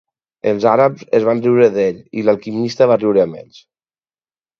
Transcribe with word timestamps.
Els 0.51 0.63
àrabs 0.69 1.03
es 1.17 1.27
van 1.27 1.43
riure 1.43 1.67
d'ell, 1.75 1.99
i 2.21 2.23
l'alquimista 2.29 2.87
va 2.93 2.97
riure 3.03 3.23
amb 3.27 3.39
ells. 3.43 3.61